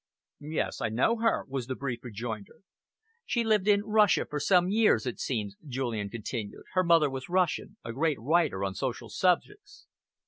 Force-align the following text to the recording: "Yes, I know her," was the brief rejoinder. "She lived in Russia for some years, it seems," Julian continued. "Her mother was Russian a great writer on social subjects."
"Yes, 0.39 0.81
I 0.81 0.89
know 0.89 1.17
her," 1.17 1.45
was 1.47 1.67
the 1.67 1.75
brief 1.75 2.03
rejoinder. 2.03 2.61
"She 3.23 3.43
lived 3.43 3.67
in 3.67 3.83
Russia 3.85 4.25
for 4.27 4.39
some 4.39 4.67
years, 4.67 5.05
it 5.05 5.19
seems," 5.19 5.55
Julian 5.67 6.09
continued. 6.09 6.63
"Her 6.73 6.83
mother 6.83 7.07
was 7.07 7.29
Russian 7.29 7.77
a 7.85 7.93
great 7.93 8.19
writer 8.19 8.63
on 8.63 8.73
social 8.73 9.09
subjects." 9.09 9.85